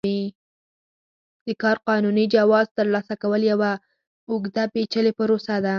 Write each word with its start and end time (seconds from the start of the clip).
د 1.45 1.47
کار 1.61 1.77
قانوني 1.87 2.25
جواز 2.35 2.67
ترلاسه 2.77 3.13
کول 3.21 3.41
یوه 3.51 3.71
اوږده 4.31 4.63
پېچلې 4.73 5.11
پروسه 5.19 5.55
ده. 5.63 5.69